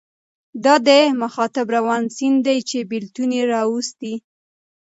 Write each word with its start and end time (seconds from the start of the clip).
د 0.63 0.65
ده 0.87 0.99
مخاطب 1.21 1.65
روان 1.77 2.03
سیند 2.15 2.39
دی 2.45 2.57
چې 2.69 2.77
بېلتون 2.89 3.29
یې 3.37 3.43
راوستی. 3.53 4.13